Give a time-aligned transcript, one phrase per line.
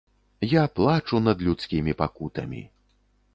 [0.53, 2.65] Я плачу над людскімі пакутамі.